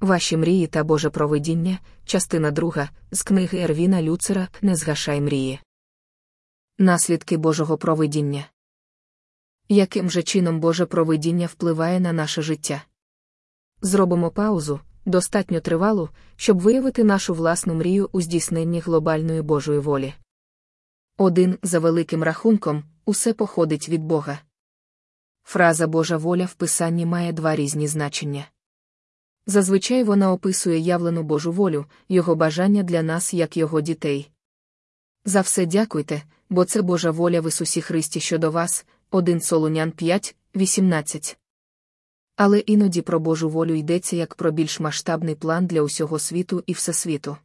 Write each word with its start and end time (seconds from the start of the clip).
Ваші 0.00 0.36
мрії 0.36 0.66
та 0.66 0.84
Боже 0.84 1.10
провидіння, 1.10 1.78
частина 2.04 2.50
друга, 2.50 2.90
з 3.10 3.22
книги 3.22 3.58
Ервіна 3.58 4.02
Люцера 4.02 4.48
Не 4.62 4.76
згашай 4.76 5.20
мрії. 5.20 5.60
Наслідки 6.78 7.36
Божого 7.36 7.78
провидіння. 7.78 8.44
Яким 9.68 10.10
же 10.10 10.22
чином 10.22 10.60
Боже 10.60 10.86
провидіння 10.86 11.46
впливає 11.46 12.00
на 12.00 12.12
наше 12.12 12.42
життя? 12.42 12.82
Зробимо 13.82 14.30
паузу, 14.30 14.80
достатньо 15.04 15.60
тривалу, 15.60 16.08
щоб 16.36 16.60
виявити 16.60 17.04
нашу 17.04 17.34
власну 17.34 17.74
мрію 17.74 18.08
у 18.12 18.20
здійсненні 18.20 18.80
глобальної 18.80 19.42
Божої 19.42 19.78
волі. 19.78 20.14
Один, 21.18 21.58
за 21.62 21.78
великим 21.78 22.22
рахунком, 22.22 22.84
усе 23.04 23.32
походить 23.32 23.88
від 23.88 24.02
Бога. 24.02 24.38
Фраза 25.42 25.86
Божа 25.86 26.16
воля 26.16 26.44
в 26.44 26.54
писанні 26.54 27.06
має 27.06 27.32
два 27.32 27.56
різні 27.56 27.88
значення. 27.88 28.46
Зазвичай 29.46 30.04
вона 30.04 30.32
описує 30.32 30.78
явлену 30.78 31.22
Божу 31.22 31.52
волю, 31.52 31.86
його 32.08 32.34
бажання 32.34 32.82
для 32.82 33.02
нас 33.02 33.34
як 33.34 33.56
його 33.56 33.80
дітей. 33.80 34.30
За 35.24 35.40
все 35.40 35.66
дякуйте, 35.66 36.22
бо 36.50 36.64
це 36.64 36.82
Божа 36.82 37.10
воля 37.10 37.40
в 37.40 37.48
Ісусі 37.48 37.80
Христі 37.80 38.20
щодо 38.20 38.50
вас, 38.50 38.86
1 39.10 39.40
Солунян 39.40 39.90
5, 39.90 40.36
18. 40.56 41.38
Але 42.36 42.58
іноді 42.58 43.02
про 43.02 43.20
Божу 43.20 43.48
волю 43.48 43.74
йдеться 43.74 44.16
як 44.16 44.34
про 44.34 44.50
більш 44.50 44.80
масштабний 44.80 45.34
план 45.34 45.66
для 45.66 45.82
усього 45.82 46.18
світу 46.18 46.64
і 46.66 46.72
всесвіту. 46.72 47.36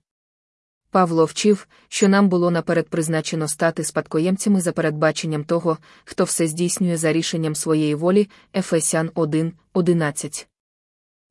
Павло 0.90 1.26
вчив, 1.26 1.68
що 1.88 2.10
нам 2.10 2.30
було 2.30 2.52
наперед 2.52 2.88
призначено 2.90 3.48
стати 3.48 3.84
спадкоємцями 3.84 4.62
за 4.62 4.72
передбаченням 4.72 5.44
того, 5.44 5.78
хто 6.06 6.24
все 6.24 6.48
здійснює 6.48 6.98
за 6.98 7.14
рішенням 7.14 7.56
своєї 7.56 7.96
волі, 7.96 8.30
Ефесян 8.54 9.12
1, 9.16 9.54
11. 9.74 10.48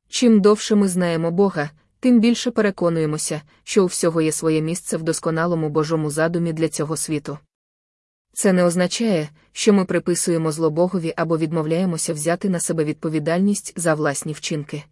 Чим 0.09 0.41
довше 0.41 0.75
ми 0.75 0.87
знаємо 0.87 1.31
Бога, 1.31 1.69
тим 1.99 2.19
більше 2.19 2.51
переконуємося, 2.51 3.41
що 3.63 3.83
у 3.83 3.85
всього 3.85 4.21
є 4.21 4.31
своє 4.31 4.61
місце 4.61 4.97
в 4.97 5.03
досконалому 5.03 5.69
Божому 5.69 6.09
задумі 6.09 6.53
для 6.53 6.69
цього 6.69 6.97
світу. 6.97 7.37
Це 8.33 8.53
не 8.53 8.63
означає, 8.63 9.29
що 9.51 9.73
ми 9.73 9.85
приписуємо 9.85 10.51
зло 10.51 10.69
Богові 10.69 11.13
або 11.17 11.37
відмовляємося 11.37 12.13
взяти 12.13 12.49
на 12.49 12.59
себе 12.59 12.83
відповідальність 12.83 13.73
за 13.75 13.93
власні 13.93 14.33
вчинки. 14.33 14.83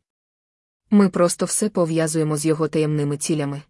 Ми 0.89 1.09
просто 1.09 1.45
все 1.45 1.69
пов'язуємо 1.69 2.37
з 2.37 2.45
його 2.45 2.67
таємними 2.67 3.17
цілями. 3.17 3.61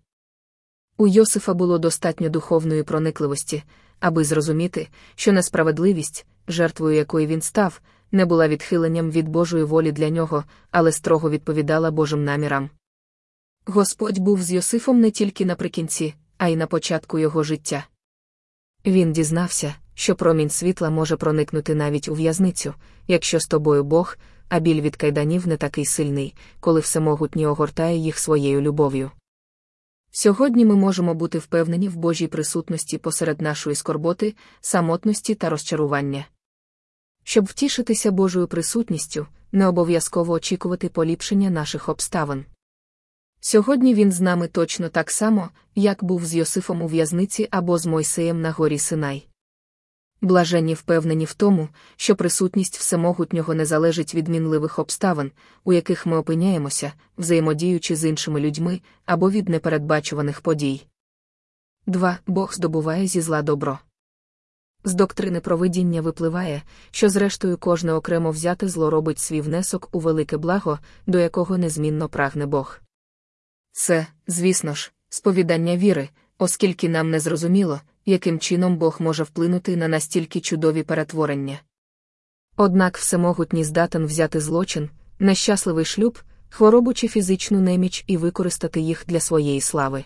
У 0.98 1.08
Йосифа 1.08 1.54
було 1.54 1.80
достатньо 1.80 2.30
духовної 2.30 2.84
проникливості, 2.84 3.64
аби 4.00 4.24
зрозуміти, 4.24 4.88
що 5.16 5.32
несправедливість, 5.32 6.26
жертвою 6.48 6.96
якої 6.96 7.28
він 7.28 7.42
став, 7.42 7.82
не 8.14 8.26
була 8.26 8.48
відхиленням 8.48 9.12
від 9.12 9.30
Божої 9.30 9.64
волі 9.64 9.92
для 9.92 10.10
нього, 10.10 10.44
але 10.72 10.92
строго 10.92 11.30
відповідала 11.30 11.92
Божим 11.92 12.24
намірам. 12.24 12.70
Господь 13.66 14.20
був 14.20 14.42
з 14.42 14.52
Йосифом 14.52 15.00
не 15.00 15.12
тільки 15.12 15.46
наприкінці, 15.46 16.14
а 16.38 16.48
й 16.48 16.56
на 16.56 16.68
початку 16.68 17.20
його 17.20 17.44
життя. 17.44 17.86
Він 18.86 19.14
дізнався, 19.14 19.76
що 19.94 20.16
промінь 20.16 20.50
світла 20.50 20.90
може 20.90 21.18
проникнути 21.18 21.76
навіть 21.76 22.08
у 22.08 22.14
в'язницю, 22.14 22.74
якщо 23.08 23.40
з 23.40 23.48
тобою 23.48 23.84
Бог, 23.84 24.18
а 24.50 24.60
біль 24.60 24.82
від 24.82 24.96
кайданів 24.96 25.48
не 25.48 25.58
такий 25.58 25.86
сильний, 25.86 26.36
коли 26.60 26.80
всемогутній 26.80 27.48
огортає 27.48 27.98
їх 27.98 28.20
своєю 28.20 28.62
любов'ю. 28.62 29.12
Сьогодні 30.12 30.66
ми 30.66 30.76
можемо 30.76 31.14
бути 31.14 31.38
впевнені 31.38 31.90
в 31.90 31.96
Божій 31.96 32.28
присутності 32.28 32.98
посеред 32.98 33.42
нашої 33.42 33.76
скорботи, 33.76 34.36
самотності 34.62 35.36
та 35.36 35.50
розчарування. 35.50 36.26
Щоб 37.24 37.46
втішитися 37.46 38.12
Божою 38.12 38.48
присутністю, 38.48 39.28
не 39.52 39.68
обов'язково 39.68 40.34
очікувати 40.34 40.90
поліпшення 40.90 41.50
наших 41.50 41.90
обставин. 41.90 42.46
Сьогодні 43.40 43.94
він 43.94 44.12
з 44.12 44.22
нами 44.22 44.48
точно 44.48 44.90
так 44.90 45.12
само, 45.12 45.50
як 45.76 46.04
був 46.04 46.26
з 46.26 46.36
Йосифом 46.36 46.82
у 46.82 46.88
в'язниці 46.88 47.48
або 47.52 47.78
з 47.78 47.86
Мойсеєм 47.86 48.42
на 48.42 48.52
горі 48.52 48.80
Синай. 48.80 49.28
Блаженні 50.22 50.74
впевнені 50.74 51.26
в 51.26 51.34
тому, 51.34 51.70
що 51.96 52.16
присутність 52.16 52.78
всемогутнього 52.78 53.54
не 53.54 53.66
залежить 53.66 54.16
від 54.16 54.28
мінливих 54.28 54.80
обставин, 54.80 55.32
у 55.64 55.74
яких 55.74 56.06
ми 56.06 56.18
опиняємося, 56.18 56.94
взаємодіючи 57.18 57.96
з 57.96 58.06
іншими 58.06 58.40
людьми 58.40 58.82
або 59.06 59.32
від 59.32 59.50
непередбачуваних 59.50 60.42
подій. 60.42 60.86
2. 61.86 62.20
Бог 62.28 62.54
здобуває 62.54 63.08
зі 63.08 63.22
зла 63.22 63.42
добро. 63.42 63.80
З 64.84 64.94
доктрини 64.94 65.40
провидіння 65.40 66.02
випливає, 66.02 66.62
що 66.92 67.10
зрештою 67.10 67.58
кожне 67.58 67.94
окремо 67.94 68.32
взяте 68.32 68.68
зло 68.68 68.90
робить 68.90 69.20
свій 69.20 69.42
внесок 69.42 69.90
у 69.92 70.00
велике 70.00 70.38
благо, 70.38 70.80
до 71.08 71.20
якого 71.20 71.58
незмінно 71.58 72.10
прагне 72.10 72.46
Бог. 72.46 72.80
Це, 73.72 74.08
звісно 74.28 74.74
ж, 74.74 74.92
сповідання 75.10 75.78
віри, 75.78 76.10
оскільки 76.38 76.90
нам 76.90 77.10
не 77.10 77.20
зрозуміло, 77.20 77.82
яким 78.06 78.40
чином 78.40 78.78
Бог 78.78 78.98
може 79.00 79.24
вплинути 79.24 79.78
на 79.78 79.88
настільки 79.88 80.40
чудові 80.40 80.84
перетворення. 80.84 81.60
Однак 82.56 82.98
всемогутній 82.98 83.64
здатен 83.64 84.06
взяти 84.06 84.40
злочин, 84.40 84.90
нещасливий 85.20 85.86
шлюб, 85.86 86.20
хворобу 86.50 86.94
чи 86.94 87.08
фізичну 87.08 87.60
неміч 87.60 88.04
і 88.08 88.18
використати 88.18 88.80
їх 88.80 89.04
для 89.08 89.20
своєї 89.20 89.62
слави. 89.62 90.04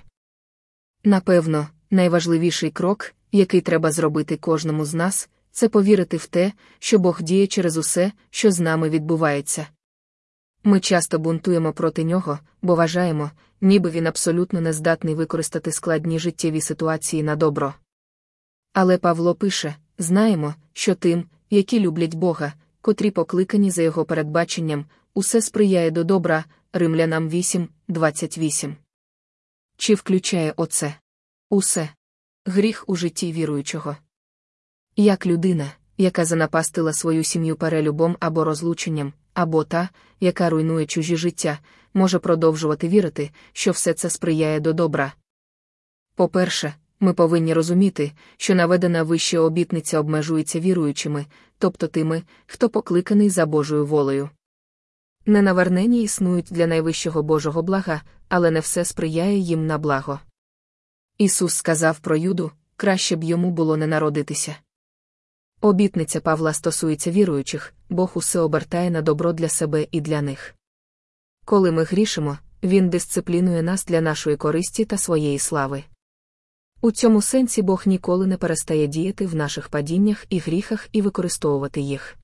Напевно, 1.04 1.68
найважливіший 1.92 2.72
крок, 2.72 3.14
який 3.32 3.62
треба 3.62 3.92
зробити 3.92 4.38
кожному 4.38 4.86
з 4.86 4.94
нас, 4.94 5.30
це 5.52 5.70
повірити 5.70 6.18
в 6.18 6.26
те, 6.28 6.52
що 6.80 7.00
Бог 7.00 7.22
діє 7.22 7.48
через 7.48 7.78
усе, 7.78 8.12
що 8.30 8.52
з 8.52 8.60
нами 8.60 8.90
відбувається. 8.90 9.68
Ми 10.64 10.80
часто 10.80 11.20
бунтуємо 11.20 11.74
проти 11.74 12.04
нього, 12.04 12.40
бо 12.62 12.76
вважаємо, 12.76 13.32
ніби 13.62 13.90
він 13.90 14.08
абсолютно 14.08 14.62
не 14.62 14.74
здатний 14.74 15.16
використати 15.16 15.72
складні 15.72 16.20
життєві 16.20 16.62
ситуації 16.62 17.24
на 17.24 17.36
добро. 17.36 17.74
Але 18.74 18.98
Павло 18.98 19.36
пише 19.36 19.76
знаємо, 19.98 20.56
що 20.74 20.96
тим, 20.96 21.24
які 21.50 21.80
люблять 21.80 22.16
Бога, 22.16 22.54
котрі 22.82 23.12
покликані 23.12 23.72
за 23.72 23.82
його 23.82 24.06
передбаченням, 24.06 24.86
усе 25.14 25.42
сприяє 25.42 25.92
до 25.92 26.04
добра, 26.04 26.46
Римлянам 26.74 27.30
8, 27.30 27.68
28. 27.88 28.76
Чи 29.78 29.96
включає 29.96 30.54
оце? 30.56 30.96
Усе 31.50 31.90
гріх 32.46 32.84
у 32.88 32.96
житті 32.96 33.32
віруючого. 33.32 33.98
Як 34.96 35.26
людина, 35.26 35.72
яка 35.98 36.26
занапастила 36.26 36.94
свою 36.94 37.24
сім'ю 37.24 37.56
перелюбом 37.56 38.18
або 38.20 38.44
розлученням, 38.44 39.14
або 39.34 39.64
та, 39.64 39.90
яка 40.20 40.50
руйнує 40.50 40.86
чужі 40.86 41.18
життя, 41.18 41.60
може 41.94 42.20
продовжувати 42.20 42.88
вірити, 42.88 43.32
що 43.54 43.72
все 43.72 43.94
це 43.94 44.10
сприяє 44.10 44.60
до 44.60 44.74
добра. 44.74 45.14
По-перше, 46.16 46.74
ми 47.00 47.14
повинні 47.14 47.54
розуміти, 47.54 48.12
що 48.38 48.56
наведена 48.56 49.04
вище 49.04 49.40
обітниця 49.40 50.00
обмежується 50.00 50.60
віруючими, 50.60 51.26
тобто 51.58 51.88
тими, 51.88 52.24
хто 52.46 52.70
покликаний 52.70 53.30
за 53.30 53.46
Божою 53.46 53.86
волею. 53.86 54.30
Ненавернені 55.26 56.04
існують 56.04 56.48
для 56.52 56.68
найвищого 56.68 57.24
Божого 57.24 57.62
блага, 57.62 58.02
але 58.30 58.52
не 58.52 58.60
все 58.60 58.86
сприяє 58.86 59.38
їм 59.38 59.68
на 59.68 59.78
благо. 59.78 60.20
Ісус 61.18 61.54
сказав 61.54 62.00
про 62.00 62.18
Юду 62.18 62.52
краще 62.76 63.16
б 63.16 63.24
йому 63.24 63.52
було 63.52 63.78
не 63.78 63.88
народитися. 63.88 64.56
Обітниця 65.62 66.22
Павла 66.22 66.54
стосується 66.54 67.12
віруючих, 67.12 67.74
Бог 67.90 68.12
усе 68.16 68.40
обертає 68.40 68.92
на 68.92 69.02
добро 69.02 69.34
для 69.34 69.50
себе 69.50 69.88
і 69.92 70.02
для 70.02 70.22
них. 70.22 70.56
Коли 71.46 71.72
ми 71.72 71.84
грішимо, 71.84 72.38
Він 72.64 72.90
дисциплінує 72.90 73.64
нас 73.64 73.86
для 73.86 74.02
нашої 74.02 74.38
користі 74.38 74.86
та 74.86 74.98
своєї 74.98 75.40
слави. 75.40 75.84
У 76.82 76.92
цьому 76.92 77.22
сенсі 77.22 77.62
Бог 77.62 77.84
ніколи 77.86 78.28
не 78.28 78.38
перестає 78.38 78.88
діяти 78.88 79.26
в 79.26 79.36
наших 79.36 79.70
падіннях 79.70 80.26
і 80.30 80.40
гріхах 80.40 80.90
і 80.92 81.02
використовувати 81.02 81.82
їх. 81.82 82.18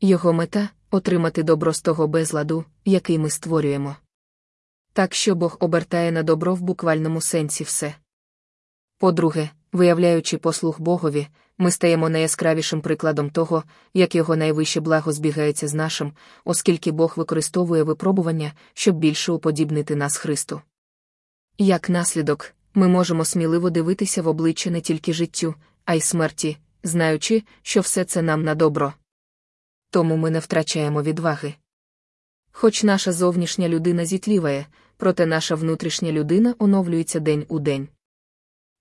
Його 0.00 0.32
мета 0.32 0.68
отримати 0.90 1.42
добро 1.42 1.72
з 1.72 1.80
того 1.80 2.08
безладу, 2.08 2.64
який 2.84 3.18
ми 3.18 3.30
створюємо. 3.30 3.96
Так 4.98 5.14
що 5.14 5.34
Бог 5.34 5.56
обертає 5.60 6.12
на 6.12 6.22
добро 6.22 6.54
в 6.54 6.60
буквальному 6.60 7.20
сенсі 7.20 7.64
все. 7.64 7.94
По-друге, 8.98 9.50
виявляючи 9.72 10.38
послух 10.38 10.80
Богові, 10.80 11.26
ми 11.58 11.70
стаємо 11.70 12.08
найяскравішим 12.08 12.80
прикладом 12.80 13.30
того, 13.30 13.64
як 13.94 14.14
його 14.14 14.36
найвище 14.36 14.80
благо 14.80 15.12
збігається 15.12 15.68
з 15.68 15.74
нашим, 15.74 16.12
оскільки 16.44 16.92
Бог 16.92 17.14
використовує 17.16 17.82
випробування, 17.82 18.52
щоб 18.74 18.96
більше 18.96 19.32
уподібнити 19.32 19.96
нас 19.96 20.16
Христу. 20.16 20.62
Як 21.58 21.88
наслідок, 21.88 22.54
ми 22.74 22.88
можемо 22.88 23.24
сміливо 23.24 23.70
дивитися 23.70 24.22
в 24.22 24.28
обличчя 24.28 24.70
не 24.70 24.80
тільки 24.80 25.12
життю, 25.12 25.54
а 25.84 25.94
й 25.94 26.00
смерті, 26.00 26.56
знаючи, 26.82 27.42
що 27.62 27.80
все 27.80 28.04
це 28.04 28.22
нам 28.22 28.42
на 28.42 28.54
добро. 28.54 28.92
Тому 29.90 30.16
ми 30.16 30.30
не 30.30 30.38
втрачаємо 30.38 31.02
відваги. 31.02 31.54
Хоч 32.60 32.82
наша 32.82 33.12
зовнішня 33.12 33.68
людина 33.68 34.04
зітліває, 34.04 34.66
проте 34.96 35.26
наша 35.26 35.54
внутрішня 35.54 36.12
людина 36.12 36.54
оновлюється 36.58 37.20
день 37.20 37.44
у 37.48 37.58
день. 37.58 37.88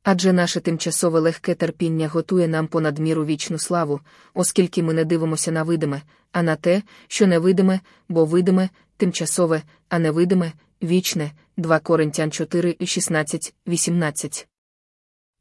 Адже 0.04 0.34
наше 0.34 0.60
тимчасове 0.60 1.20
легке 1.20 1.56
терпіння 1.56 2.08
готує 2.08 2.48
нам 2.48 2.68
понад 2.68 3.00
міру 3.00 3.26
вічну 3.26 3.60
славу, 3.60 4.00
оскільки 4.34 4.84
ми 4.84 4.94
не 4.94 5.06
дивимося 5.06 5.52
на 5.52 5.64
видиме, 5.64 6.02
а 6.32 6.44
на 6.44 6.56
те, 6.56 6.82
що 7.08 7.28
невидиме, 7.28 7.80
бо 8.10 8.26
видиме, 8.26 8.70
тимчасове, 8.98 9.64
а 9.90 10.00
невидиме, 10.00 10.52
вічне, 10.84 11.32
2 11.58 11.80
Коринтян 11.80 12.32
4, 12.32 12.76
16, 12.86 13.54
18. 13.68 14.48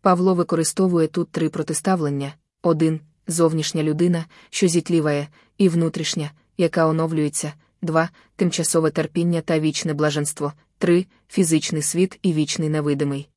Павло 0.00 0.34
використовує 0.34 1.08
тут 1.08 1.30
три 1.30 1.48
протиставлення: 1.48 2.34
один 2.62 3.00
зовнішня 3.26 3.82
людина, 3.82 4.24
що 4.50 4.68
зітліває, 4.68 5.28
і 5.58 5.68
внутрішня, 5.68 6.30
яка 6.58 6.86
оновлюється, 6.86 7.52
два 7.82 8.11
тимчасове 8.37 8.90
терпіння 8.90 9.40
та 9.40 9.58
вічне 9.61 9.94
блаженство, 9.94 10.52
три 10.78 11.06
фізичний 11.28 11.82
світ 11.82 12.19
і 12.23 12.32
вічний 12.32 12.69
невидимий. 12.69 13.28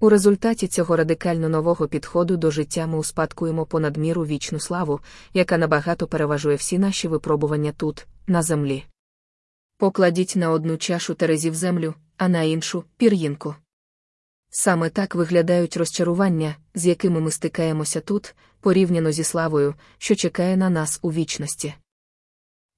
У 0.00 0.08
результаті 0.08 0.68
цього 0.68 0.96
радикально 0.96 1.48
нового 1.48 1.88
підходу 1.88 2.36
до 2.36 2.50
життя 2.50 2.86
ми 2.86 2.98
успадкуємо 2.98 3.66
понад 3.66 3.96
міру 3.96 4.26
вічну 4.26 4.60
славу, 4.60 5.00
яка 5.34 5.58
набагато 5.58 6.06
переважує 6.06 6.56
всі 6.56 6.78
наші 6.78 7.08
випробування 7.08 7.72
тут, 7.72 8.06
на 8.26 8.42
землі. 8.42 8.84
Покладіть 9.78 10.36
на 10.36 10.50
одну 10.50 10.76
чашу 10.76 11.14
терезів 11.14 11.54
землю, 11.54 11.94
а 12.16 12.28
на 12.28 12.42
іншу 12.42 12.84
пір'їнку. 12.96 13.54
Саме 14.50 14.90
так 14.90 15.14
виглядають 15.14 15.76
розчарування, 15.76 16.56
з 16.74 16.86
якими 16.86 17.20
ми 17.20 17.30
стикаємося 17.30 18.00
тут, 18.00 18.34
порівняно 18.60 19.12
зі 19.12 19.24
славою, 19.24 19.74
що 19.98 20.14
чекає 20.14 20.56
на 20.56 20.70
нас 20.70 20.98
у 21.02 21.12
вічності. 21.12 21.74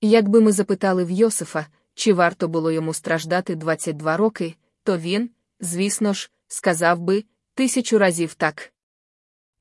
Якби 0.00 0.40
ми 0.40 0.52
запитали 0.52 1.04
в 1.04 1.10
Йосифа, 1.10 1.66
чи 1.94 2.12
варто 2.12 2.48
було 2.48 2.70
йому 2.70 2.94
страждати 2.94 3.54
22 3.54 4.16
роки, 4.16 4.54
то 4.82 4.98
він, 4.98 5.30
звісно 5.60 6.12
ж, 6.12 6.30
сказав 6.48 7.00
би 7.00 7.24
тисячу 7.54 7.98
разів 7.98 8.34
так. 8.34 8.72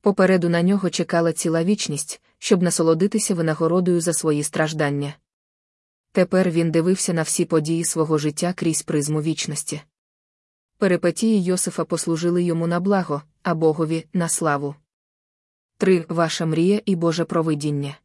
Попереду 0.01 0.49
на 0.49 0.61
нього 0.61 0.89
чекала 0.89 1.33
ціла 1.33 1.63
вічність, 1.63 2.21
щоб 2.37 2.63
насолодитися 2.63 3.35
винагородою 3.35 4.01
за 4.01 4.13
свої 4.13 4.43
страждання. 4.43 5.15
Тепер 6.11 6.49
він 6.49 6.71
дивився 6.71 7.13
на 7.13 7.21
всі 7.21 7.45
події 7.45 7.85
свого 7.85 8.17
життя 8.17 8.53
крізь 8.53 8.81
призму 8.81 9.21
вічності. 9.21 9.81
Перипетії 10.77 11.43
Йосифа 11.43 11.85
послужили 11.85 12.43
йому 12.43 12.67
на 12.67 12.79
благо, 12.79 13.21
а 13.43 13.55
Богові 13.55 14.05
на 14.13 14.29
славу. 14.29 14.75
3. 15.77 16.05
Ваша 16.09 16.45
мрія 16.45 16.81
і 16.85 16.95
Боже 16.95 17.25
провидіння. 17.25 17.97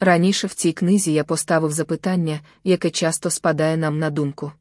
Раніше 0.00 0.46
в 0.46 0.54
цій 0.54 0.72
книзі 0.72 1.12
я 1.12 1.24
поставив 1.24 1.72
запитання, 1.72 2.40
яке 2.64 2.90
часто 2.90 3.30
спадає 3.30 3.76
нам 3.76 3.98
на 3.98 4.10
думку. 4.10 4.52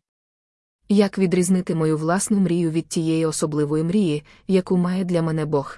Як 0.89 1.17
відрізнити 1.17 1.75
мою 1.75 1.97
власну 1.97 2.39
мрію 2.39 2.71
від 2.71 2.87
тієї 2.87 3.25
особливої 3.25 3.83
мрії, 3.83 4.23
яку 4.47 4.77
має 4.77 5.03
для 5.03 5.21
мене 5.21 5.45
Бог? 5.45 5.77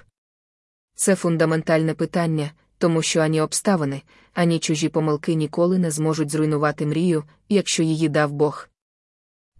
Це 0.94 1.14
фундаментальне 1.14 1.94
питання, 1.94 2.50
тому 2.78 3.02
що 3.02 3.20
ані 3.20 3.40
обставини, 3.40 4.02
ані 4.34 4.58
чужі 4.58 4.88
помилки 4.88 5.34
ніколи 5.34 5.78
не 5.78 5.90
зможуть 5.90 6.30
зруйнувати 6.30 6.86
мрію, 6.86 7.24
якщо 7.48 7.82
її 7.82 8.08
дав 8.08 8.32
Бог. 8.32 8.68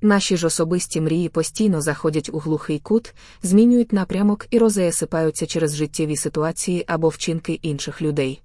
Наші 0.01 0.37
ж 0.37 0.47
особисті 0.47 1.01
мрії 1.01 1.29
постійно 1.29 1.81
заходять 1.81 2.31
у 2.33 2.39
глухий 2.39 2.79
кут, 2.79 3.15
змінюють 3.43 3.93
напрямок 3.93 4.47
і 4.51 4.59
розеясипаються 4.59 5.47
через 5.47 5.77
життєві 5.77 6.17
ситуації 6.17 6.85
або 6.87 7.09
вчинки 7.09 7.53
інших 7.53 8.03
людей. 8.03 8.43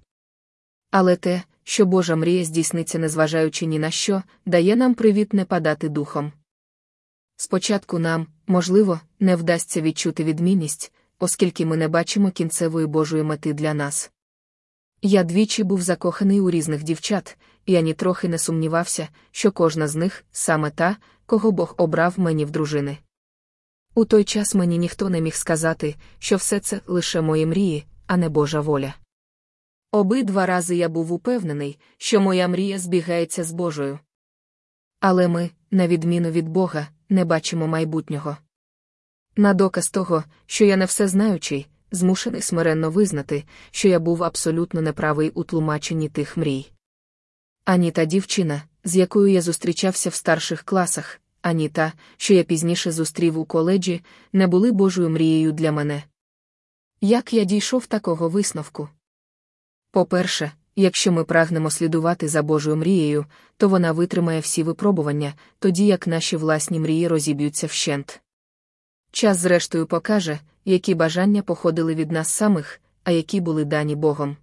Але 0.92 1.16
те, 1.16 1.42
що 1.64 1.86
Божа 1.86 2.16
мрія 2.16 2.44
здійсниться, 2.44 2.98
незважаючи 2.98 3.66
ні 3.66 3.78
на 3.78 3.90
що, 3.90 4.22
дає 4.46 4.76
нам 4.76 4.94
привіт 4.94 5.32
не 5.32 5.44
падати 5.44 5.88
духом. 5.88 6.32
Спочатку 7.36 7.98
нам, 7.98 8.26
можливо, 8.46 9.00
не 9.20 9.36
вдасться 9.36 9.80
відчути 9.80 10.24
відмінність, 10.24 10.92
оскільки 11.18 11.66
ми 11.66 11.76
не 11.76 11.88
бачимо 11.88 12.30
кінцевої 12.30 12.86
Божої 12.86 13.22
мети 13.22 13.52
для 13.52 13.74
нас. 13.74 14.10
Я 15.02 15.24
двічі 15.24 15.64
був 15.64 15.82
закоханий 15.82 16.40
у 16.40 16.50
різних 16.50 16.82
дівчат, 16.82 17.38
і 17.66 17.76
ані 17.76 17.94
трохи 17.94 18.28
не 18.28 18.38
сумнівався, 18.38 19.08
що 19.30 19.52
кожна 19.52 19.88
з 19.88 19.94
них 19.94 20.24
саме 20.32 20.70
та, 20.70 20.96
кого 21.26 21.52
Бог 21.52 21.74
обрав 21.76 22.14
мені 22.16 22.44
в 22.44 22.50
дружини. 22.50 22.98
У 23.94 24.04
той 24.04 24.24
час 24.24 24.54
мені 24.54 24.78
ніхто 24.78 25.10
не 25.10 25.20
міг 25.20 25.34
сказати, 25.34 25.94
що 26.18 26.36
все 26.36 26.60
це 26.60 26.80
лише 26.86 27.20
мої 27.20 27.46
мрії, 27.46 27.86
а 28.06 28.16
не 28.16 28.28
Божа 28.28 28.60
воля. 28.60 28.94
Обидва 29.94 30.46
рази 30.46 30.76
я 30.76 30.88
був 30.88 31.12
упевнений, 31.12 31.78
що 31.98 32.20
моя 32.20 32.48
мрія 32.48 32.78
збігається 32.78 33.44
з 33.44 33.52
Божою. 33.52 33.98
Але 35.00 35.28
ми, 35.28 35.50
на 35.70 35.86
відміну 35.86 36.30
від 36.30 36.48
Бога, 36.48 36.88
не 37.08 37.24
бачимо 37.24 37.66
майбутнього. 37.66 38.36
На 39.36 39.54
доказ 39.54 39.90
того, 39.90 40.24
що 40.46 40.64
я 40.64 40.76
не 40.76 40.84
все 40.84 41.08
знаючий, 41.08 41.66
змушений 41.90 42.42
смиренно 42.42 42.90
визнати, 42.90 43.44
що 43.70 43.88
я 43.88 44.00
був 44.00 44.22
абсолютно 44.24 44.82
неправий 44.82 45.30
у 45.30 45.44
тлумаченні 45.44 46.08
тих 46.08 46.36
мрій. 46.36 46.70
Ані 47.64 47.90
та 47.90 48.04
дівчина, 48.04 48.62
з 48.84 48.96
якою 48.96 49.32
я 49.32 49.42
зустрічався 49.42 50.10
в 50.10 50.14
старших 50.14 50.62
класах, 50.62 51.20
ані 51.42 51.68
та, 51.68 51.92
що 52.16 52.34
я 52.34 52.42
пізніше 52.42 52.92
зустрів 52.92 53.38
у 53.38 53.44
коледжі, 53.44 54.02
не 54.32 54.46
були 54.46 54.72
Божою 54.72 55.10
мрією 55.10 55.52
для 55.52 55.72
мене. 55.72 56.02
Як 57.00 57.32
я 57.32 57.44
дійшов 57.44 57.86
такого 57.86 58.28
висновку? 58.28 58.88
По-перше, 59.92 60.52
якщо 60.76 61.12
ми 61.12 61.24
прагнемо 61.24 61.70
слідувати 61.70 62.28
за 62.28 62.42
Божою 62.42 62.76
мрією, 62.76 63.26
то 63.56 63.68
вона 63.68 63.92
витримає 63.92 64.40
всі 64.40 64.62
випробування, 64.62 65.34
тоді 65.58 65.86
як 65.86 66.06
наші 66.06 66.36
власні 66.36 66.80
мрії 66.80 67.08
розіб'ються 67.08 67.66
вщент. 67.66 68.20
Час, 69.10 69.38
зрештою, 69.38 69.86
покаже, 69.86 70.38
які 70.64 70.94
бажання 70.94 71.42
походили 71.42 71.94
від 71.94 72.12
нас 72.12 72.28
самих, 72.28 72.80
а 73.04 73.10
які 73.10 73.40
були 73.40 73.64
дані 73.64 73.96
Богом. 73.96 74.36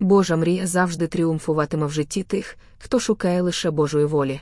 Божа 0.00 0.36
мрія 0.36 0.66
завжди 0.66 1.06
тріумфуватиме 1.06 1.86
в 1.86 1.90
житті 1.90 2.22
тих, 2.22 2.58
хто 2.78 3.00
шукає 3.00 3.42
лише 3.42 3.70
Божої 3.70 4.04
волі. 4.04 4.40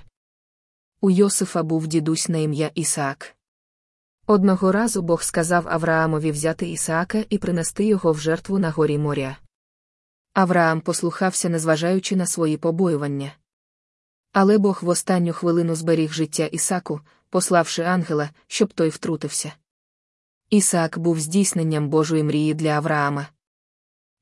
У 1.00 1.10
Йосифа 1.10 1.62
був 1.62 1.86
дідусь 1.86 2.28
на 2.28 2.38
ім'я 2.38 2.70
Ісаак. 2.74 3.34
Одного 4.26 4.72
разу 4.72 5.02
Бог 5.02 5.22
сказав 5.22 5.68
Авраамові 5.68 6.30
взяти 6.30 6.68
Ісаака 6.68 7.24
і 7.28 7.38
принести 7.38 7.84
його 7.84 8.12
в 8.12 8.18
жертву 8.18 8.58
на 8.58 8.70
горі 8.70 8.98
моря. 8.98 9.36
Авраам 10.34 10.80
послухався, 10.80 11.48
незважаючи 11.48 12.16
на 12.16 12.26
свої 12.26 12.56
побоювання. 12.56 13.32
Але 14.32 14.58
Бог 14.58 14.78
в 14.82 14.88
останню 14.88 15.32
хвилину 15.32 15.74
зберіг 15.74 16.12
життя 16.12 16.46
Ісаку, 16.46 17.00
пославши 17.30 17.82
ангела, 17.82 18.30
щоб 18.46 18.72
той 18.72 18.88
втрутився. 18.88 19.52
Ісаак 20.50 20.98
був 20.98 21.20
здійсненням 21.20 21.88
Божої 21.88 22.22
мрії 22.22 22.54
для 22.54 22.68
Авраама. 22.68 23.28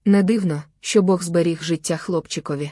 Не 0.05 0.23
дивно, 0.23 0.63
що 0.81 1.03
Бог 1.03 1.23
зберіг 1.23 1.63
життя 1.63 1.97
хлопчикові. 1.97 2.71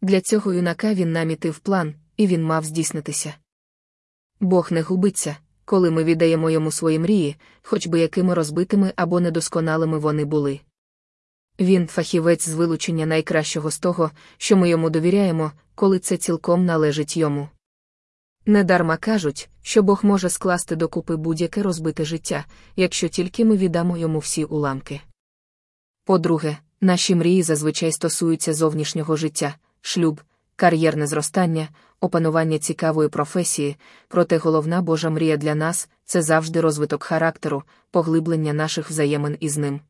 Для 0.00 0.20
цього 0.20 0.52
юнака 0.52 0.94
він 0.94 1.12
намітив 1.12 1.58
план, 1.58 1.94
і 2.16 2.26
він 2.26 2.44
мав 2.44 2.64
здійснитися. 2.64 3.34
Бог 4.40 4.72
не 4.72 4.82
губиться, 4.82 5.36
коли 5.64 5.90
ми 5.90 6.04
віддаємо 6.04 6.50
йому 6.50 6.72
свої 6.72 6.98
мрії, 6.98 7.36
хоч 7.62 7.86
би 7.86 8.00
якими 8.00 8.34
розбитими 8.34 8.92
або 8.96 9.20
недосконалими 9.20 9.98
вони 9.98 10.24
були. 10.24 10.60
Він 11.60 11.86
фахівець 11.86 12.48
з 12.48 12.54
вилучення 12.54 13.06
найкращого 13.06 13.70
з 13.70 13.78
того, 13.78 14.10
що 14.36 14.56
ми 14.56 14.68
йому 14.68 14.90
довіряємо, 14.90 15.52
коли 15.74 15.98
це 15.98 16.16
цілком 16.16 16.64
належить 16.64 17.16
йому. 17.16 17.48
Недарма 18.46 18.96
кажуть, 18.96 19.50
що 19.62 19.82
Бог 19.82 20.00
може 20.02 20.30
скласти 20.30 20.76
докупи 20.76 21.16
будь-яке 21.16 21.62
розбите 21.62 22.04
життя, 22.04 22.44
якщо 22.76 23.08
тільки 23.08 23.44
ми 23.44 23.56
віддамо 23.56 23.96
йому 23.96 24.18
всі 24.18 24.44
уламки. 24.44 25.00
По-друге, 26.04 26.56
наші 26.80 27.14
мрії 27.14 27.42
зазвичай 27.42 27.92
стосуються 27.92 28.54
зовнішнього 28.54 29.16
життя, 29.16 29.54
шлюб, 29.80 30.20
кар'єрне 30.56 31.06
зростання, 31.06 31.68
опанування 32.00 32.58
цікавої 32.58 33.08
професії, 33.08 33.76
проте 34.08 34.38
головна 34.38 34.82
Божа 34.82 35.10
мрія 35.10 35.36
для 35.36 35.54
нас 35.54 35.88
це 36.04 36.22
завжди 36.22 36.60
розвиток 36.60 37.02
характеру, 37.02 37.62
поглиблення 37.90 38.52
наших 38.52 38.90
взаємин 38.90 39.36
із 39.40 39.56
ним. 39.56 39.80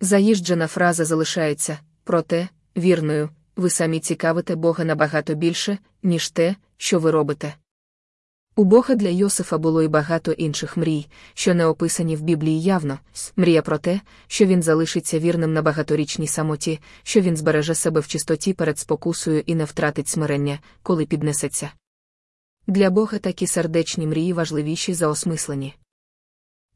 Заїжджена 0.00 0.66
фраза 0.66 1.04
залишається, 1.04 1.78
проте, 2.04 2.48
вірною, 2.76 3.30
ви 3.56 3.70
самі 3.70 4.00
цікавите 4.00 4.54
Бога 4.54 4.84
набагато 4.84 5.34
більше, 5.34 5.78
ніж 6.02 6.30
те, 6.30 6.56
що 6.76 6.98
ви 6.98 7.10
робите. 7.10 7.54
У 8.56 8.64
Бога 8.64 8.94
для 8.94 9.08
Йосифа 9.08 9.58
було 9.58 9.82
й 9.82 9.88
багато 9.88 10.32
інших 10.32 10.76
мрій, 10.76 11.06
що 11.34 11.54
не 11.54 11.66
описані 11.66 12.16
в 12.16 12.22
Біблії 12.22 12.62
явно, 12.62 12.98
мрія 13.36 13.62
про 13.62 13.78
те, 13.78 14.00
що 14.26 14.46
він 14.46 14.62
залишиться 14.62 15.18
вірним 15.18 15.52
на 15.52 15.62
багаторічній 15.62 16.26
самоті, 16.26 16.80
що 17.02 17.20
він 17.20 17.36
збереже 17.36 17.74
себе 17.74 18.00
в 18.00 18.06
чистоті 18.06 18.52
перед 18.52 18.78
спокусою 18.78 19.42
і 19.46 19.54
не 19.54 19.64
втратить 19.64 20.08
смирення, 20.08 20.58
коли 20.82 21.06
піднесеться. 21.06 21.70
Для 22.66 22.90
Бога 22.90 23.18
такі 23.18 23.46
сердечні 23.46 24.06
мрії 24.06 24.32
важливіші 24.32 24.94
за 24.94 25.08
осмислені. 25.08 25.74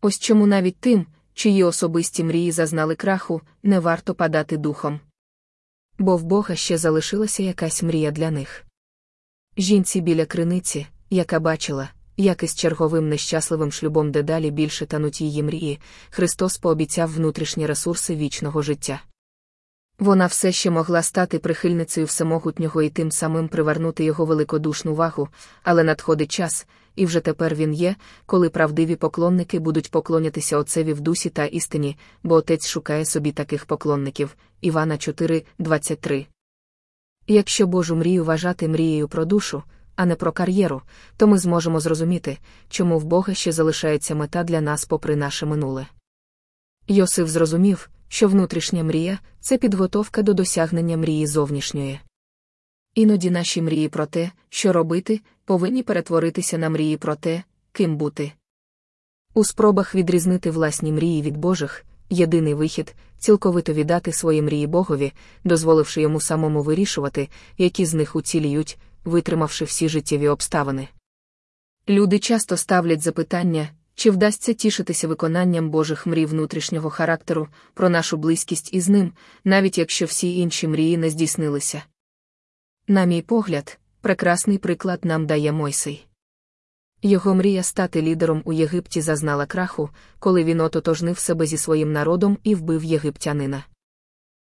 Ось 0.01 0.19
чому 0.19 0.47
навіть 0.47 0.77
тим, 0.77 1.07
чиї 1.39 1.65
особисті 1.65 2.25
мрії 2.25 2.53
зазнали 2.53 2.95
краху, 2.95 3.41
не 3.63 3.81
варто 3.81 4.15
падати 4.15 4.57
духом. 4.57 5.01
Бо 5.99 6.17
в 6.17 6.25
Бога 6.25 6.57
ще 6.57 6.79
залишилася 6.79 7.43
якась 7.43 7.83
мрія 7.83 8.11
для 8.11 8.31
них. 8.31 8.65
Жінці 9.57 10.01
біля 10.01 10.27
криниці, 10.27 10.87
яка 11.11 11.41
бачила, 11.41 11.89
як 12.17 12.43
із 12.43 12.55
черговим 12.55 13.09
нещасливим 13.09 13.73
шлюбом 13.73 14.13
дедалі 14.13 14.51
більше 14.51 14.87
тануть 14.87 15.21
її 15.21 15.43
мрії, 15.43 15.81
Христос 16.11 16.59
пообіцяв 16.59 17.13
внутрішні 17.13 17.67
ресурси 17.67 18.17
вічного 18.17 18.63
життя. 18.63 19.01
Вона 19.99 20.27
все 20.27 20.53
ще 20.53 20.71
могла 20.71 21.03
стати 21.03 21.39
прихильницею 21.39 22.07
всемогутнього 22.07 22.83
і 22.83 22.91
тим 22.91 23.11
самим 23.11 23.49
привернути 23.49 24.05
його 24.05 24.25
великодушну 24.25 24.95
вагу, 24.95 25.29
але 25.63 25.85
надходить 25.85 26.31
час, 26.31 26.67
і 26.97 27.07
вже 27.07 27.21
тепер 27.21 27.55
він 27.55 27.75
є, 27.75 27.97
коли 28.27 28.51
правдиві 28.51 28.97
поклонники 28.97 29.59
будуть 29.59 29.91
поклонятися 29.91 30.59
Отцеві 30.59 30.93
в 30.93 31.01
дусі 31.01 31.31
та 31.31 31.45
істині, 31.45 31.97
бо 32.23 32.35
отець 32.35 32.69
шукає 32.69 33.05
собі 33.05 33.33
таких 33.33 33.67
поклонників. 33.67 34.37
Івана 34.61 34.99
4, 34.99 35.43
23. 35.59 36.27
Якщо 37.27 37.67
Божу 37.67 37.97
мрію 37.97 38.25
вважати 38.25 38.69
мрією 38.69 39.09
про 39.09 39.25
душу, 39.25 39.63
а 39.97 40.07
не 40.07 40.15
про 40.15 40.33
кар'єру, 40.33 40.83
то 41.17 41.27
ми 41.27 41.39
зможемо 41.39 41.81
зрозуміти, 41.81 42.39
чому 42.69 42.99
в 42.99 43.05
Бога 43.05 43.35
ще 43.35 43.53
залишається 43.53 44.15
мета 44.15 44.45
для 44.45 44.61
нас 44.61 44.85
попри 44.85 45.17
наше 45.17 45.47
минуле. 45.47 45.87
Йосиф 46.89 47.29
зрозумів, 47.29 47.91
що 48.09 48.29
внутрішня 48.29 48.85
мрія 48.85 49.19
це 49.41 49.59
підготовка 49.59 50.23
до 50.23 50.35
досягнення 50.35 50.97
мрії 50.97 51.27
зовнішньої. 51.27 52.01
Іноді 52.95 53.31
наші 53.31 53.63
мрії 53.63 53.89
про 53.89 54.07
те, 54.07 54.31
що 54.49 54.73
робити, 54.73 55.21
повинні 55.45 55.83
перетворитися 55.83 56.59
на 56.59 56.69
мрії 56.69 56.97
про 56.97 57.15
те, 57.17 57.43
ким 57.73 57.97
бути. 57.97 58.33
У 59.35 59.45
спробах 59.45 59.95
відрізнити 59.95 60.51
власні 60.51 60.93
мрії 60.93 61.23
від 61.23 61.37
Божих, 61.37 61.85
єдиний 62.11 62.55
вихід 62.55 62.95
цілковито 63.19 63.73
віддати 63.73 64.13
свої 64.13 64.43
мрії 64.43 64.67
Богові, 64.67 65.13
дозволивши 65.45 66.01
йому 66.01 66.21
самому 66.21 66.63
вирішувати, 66.63 67.29
які 67.59 67.87
з 67.87 67.95
них 67.95 68.17
уціліють, 68.17 68.79
витримавши 69.05 69.65
всі 69.65 69.89
життєві 69.89 70.29
обставини. 70.29 70.89
Люди 71.89 72.19
часто 72.19 72.57
ставлять 72.57 73.03
запитання, 73.03 73.69
чи 73.99 74.11
вдасться 74.11 74.55
тішитися 74.55 75.09
виконанням 75.09 75.71
Божих 75.71 76.07
мрій 76.07 76.27
внутрішнього 76.27 76.91
характеру, 76.91 77.49
про 77.75 77.89
нашу 77.89 78.17
близькість 78.17 78.75
із 78.75 78.89
ним, 78.89 79.13
навіть 79.45 79.79
якщо 79.79 80.07
всі 80.07 80.39
інші 80.39 80.69
мрії 80.69 80.97
не 80.97 81.11
здійснилися. 81.11 81.83
На 82.89 83.05
мій 83.05 83.23
погляд, 83.23 83.79
прекрасний 84.01 84.59
приклад 84.59 85.05
нам 85.05 85.27
дає 85.27 85.53
Мойсей. 85.53 86.07
Його 87.03 87.35
мрія 87.35 87.63
стати 87.63 88.03
лідером 88.03 88.43
у 88.45 88.53
Єгипті 88.53 89.01
зазнала 89.01 89.47
краху, 89.47 89.91
коли 90.19 90.45
він 90.45 90.61
ототожнив 90.61 91.19
себе 91.19 91.47
зі 91.47 91.59
своїм 91.59 91.93
народом 91.93 92.39
і 92.43 92.55
вбив 92.55 92.85
єгиптянина. 92.85 93.65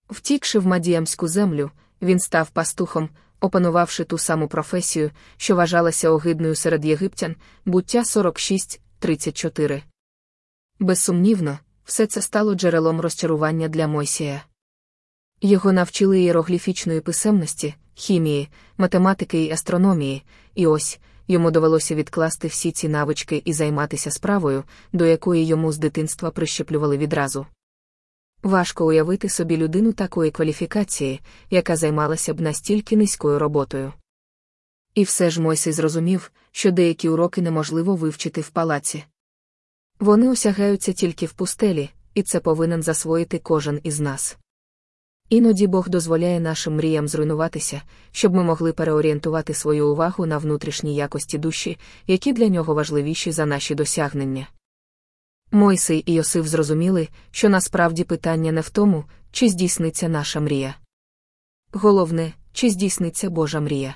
Втікши 0.09 0.59
в 0.59 0.67
Мадіямську 0.67 1.27
землю, 1.27 1.71
він 2.01 2.19
став 2.19 2.49
пастухом, 2.49 3.09
опанувавши 3.39 4.03
ту 4.03 4.17
саму 4.17 4.47
професію, 4.47 5.11
що 5.37 5.55
вважалася 5.55 6.09
огидною 6.09 6.55
серед 6.55 6.85
єгиптян, 6.85 7.35
буття 7.65 8.05
46, 8.05 8.81
34. 9.05 9.83
Безсумнівно, 10.79 11.59
все 11.83 12.07
це 12.07 12.21
стало 12.21 12.55
джерелом 12.55 13.01
розчарування 13.01 13.67
для 13.67 13.87
Мойсія. 13.87 14.43
Його 15.41 15.71
навчили 15.71 16.21
іерогліфічної 16.21 17.01
писемності, 17.01 17.75
хімії, 17.95 18.49
математики 18.77 19.43
і 19.43 19.51
астрономії, 19.51 20.23
і 20.55 20.67
ось 20.67 20.99
йому 21.27 21.51
довелося 21.51 21.95
відкласти 21.95 22.47
всі 22.47 22.71
ці 22.71 22.89
навички 22.89 23.41
і 23.45 23.53
займатися 23.53 24.11
справою, 24.11 24.63
до 24.93 25.05
якої 25.05 25.45
йому 25.45 25.71
з 25.71 25.77
дитинства 25.77 26.31
прищеплювали 26.31 26.97
відразу. 26.97 27.45
Важко 28.43 28.85
уявити 28.85 29.29
собі 29.29 29.57
людину 29.57 29.93
такої 29.93 30.31
кваліфікації, 30.31 31.21
яка 31.49 31.75
займалася 31.75 32.33
б 32.33 32.41
настільки 32.41 32.97
низькою 32.97 33.39
роботою. 33.39 33.93
І 34.95 35.03
все 35.03 35.29
ж 35.29 35.41
Мойсей 35.41 35.73
зрозумів, 35.73 36.31
що 36.57 36.71
деякі 36.71 37.09
уроки 37.09 37.41
неможливо 37.41 37.95
вивчити 37.95 38.41
в 38.41 38.49
палаці. 38.49 39.03
Вони 39.99 40.29
осягаються 40.29 40.93
тільки 40.93 41.25
в 41.25 41.33
пустелі, 41.33 41.89
і 42.13 42.23
це 42.23 42.39
повинен 42.39 42.83
засвоїти 42.83 43.39
кожен 43.39 43.79
із 43.83 43.99
нас. 43.99 44.37
Іноді 45.29 45.67
Бог 45.67 45.89
дозволяє 45.89 46.39
нашим 46.39 46.75
мріям 46.75 47.07
зруйнуватися, 47.07 47.81
щоб 48.11 48.33
ми 48.33 48.43
могли 48.43 48.73
переорієнтувати 48.73 49.53
свою 49.53 49.91
увагу 49.91 50.25
на 50.25 50.37
внутрішні 50.37 50.95
якості 50.95 51.37
душі, 51.37 51.77
які 52.07 52.33
для 52.33 52.47
нього 52.47 52.73
важливіші 52.73 53.31
за 53.31 53.45
наші 53.45 53.75
досягнення. 53.75 54.47
Мойсей 55.51 56.03
і 56.05 56.13
Йосиф 56.13 56.45
зрозуміли, 56.45 57.07
що 57.31 57.49
насправді 57.49 58.03
питання 58.03 58.51
не 58.51 58.61
в 58.61 58.69
тому, 58.69 59.05
чи 59.31 59.49
здійсниться 59.49 60.09
наша 60.09 60.39
мрія. 60.39 60.75
Головне, 61.71 62.33
чи 62.53 62.69
здійсниться 62.69 63.29
Божа 63.29 63.59
мрія. 63.59 63.95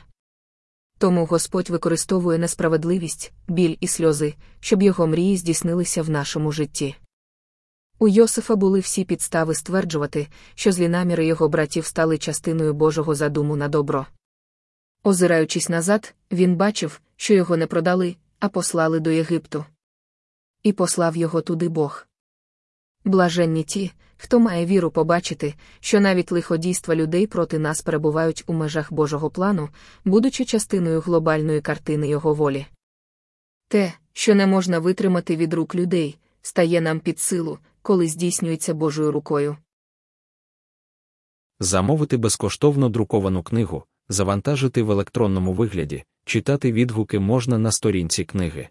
Тому 1.00 1.25
Господь 1.25 1.70
використовує 1.70 2.38
несправедливість, 2.38 3.34
біль 3.48 3.75
і 3.79 3.88
сльози, 3.88 4.34
щоб 4.60 4.82
його 4.82 5.08
мрії 5.08 5.38
здійснилися 5.38 6.01
в 6.01 6.10
нашому 6.10 6.51
житті. 6.51 6.96
У 8.00 8.08
Йосифа 8.08 8.56
були 8.56 8.79
всі 8.79 9.06
підстави 9.06 9.56
стверджувати, 9.56 10.27
що 10.56 10.72
злі 10.72 10.89
наміри 10.89 11.25
його 11.25 11.50
братів 11.50 11.86
стали 11.86 12.18
частиною 12.18 12.74
Божого 12.74 13.15
задуму 13.15 13.56
на 13.56 13.68
добро. 13.68 14.06
Озираючись 15.03 15.70
назад, 15.70 16.15
він 16.32 16.56
бачив, 16.56 17.01
що 17.15 17.34
його 17.34 17.58
не 17.58 17.68
продали, 17.68 18.15
а 18.39 18.50
послали 18.50 19.00
до 19.00 19.10
Єгипту. 19.12 19.65
І 20.63 20.74
послав 20.74 21.18
його 21.18 21.41
туди 21.41 21.70
Бог. 21.70 22.08
Блаженні 23.06 23.63
ті, 23.63 23.91
хто 24.21 24.39
має 24.39 24.65
віру 24.65 24.91
побачити, 24.91 25.53
що 25.79 25.99
навіть 25.99 26.31
лиходійства 26.31 26.95
людей 26.95 27.27
проти 27.27 27.59
нас 27.59 27.81
перебувають 27.81 28.43
у 28.47 28.53
межах 28.53 28.93
Божого 28.93 29.29
плану, 29.29 29.69
будучи 30.05 30.45
частиною 30.45 31.01
глобальної 31.01 31.61
картини 31.61 32.07
Його 32.07 32.33
волі. 32.33 32.65
Те, 33.67 33.93
що 34.13 34.35
не 34.35 34.47
можна 34.47 34.79
витримати 34.79 35.35
від 35.35 35.53
рук 35.53 35.75
людей, 35.75 36.17
стає 36.41 36.81
нам 36.81 36.99
під 36.99 37.19
силу, 37.19 37.59
коли 37.81 38.07
здійснюється 38.07 38.73
Божою 38.73 39.11
рукою. 39.11 39.57
Замовити 41.59 42.17
безкоштовно 42.17 42.89
друковану 42.89 43.43
книгу, 43.43 43.83
завантажити 44.09 44.83
в 44.83 44.91
електронному 44.91 45.53
вигляді, 45.53 46.03
читати 46.25 46.71
відгуки 46.71 47.19
можна 47.19 47.57
на 47.57 47.71
сторінці 47.71 48.25
книги. 48.25 48.69